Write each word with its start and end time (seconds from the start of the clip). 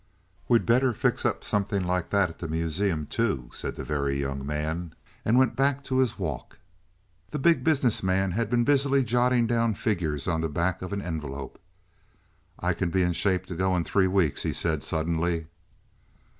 "We'd 0.47 0.65
better 0.65 0.93
fix 0.93 1.27
up 1.27 1.43
something 1.43 1.83
like 1.83 2.09
that 2.09 2.31
at 2.31 2.39
the 2.39 2.47
Museum, 2.47 3.05
too," 3.05 3.51
said 3.53 3.75
the 3.75 3.83
Very 3.83 4.19
Young 4.19 4.43
Man, 4.43 4.95
and 5.23 5.37
went 5.37 5.55
back 5.55 5.83
to 5.83 5.99
his 5.99 6.17
walk. 6.17 6.57
The 7.29 7.37
Big 7.37 7.63
Business 7.63 8.01
Man 8.01 8.31
had 8.31 8.49
been 8.49 8.63
busily 8.63 9.03
jotting 9.03 9.45
down 9.45 9.75
figures 9.75 10.27
on 10.27 10.41
the 10.41 10.49
back 10.49 10.81
of 10.81 10.91
an 10.91 11.03
envelope. 11.03 11.59
"I 12.59 12.73
can 12.73 12.89
be 12.89 13.03
in 13.03 13.13
shape 13.13 13.45
to 13.45 13.55
go 13.55 13.75
in 13.75 13.83
three 13.83 14.07
weeks," 14.07 14.41
he 14.41 14.53
said 14.53 14.83
suddenly. 14.83 15.45